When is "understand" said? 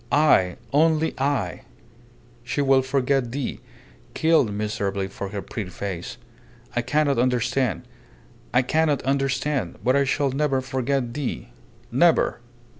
7.19-7.83, 9.03-9.77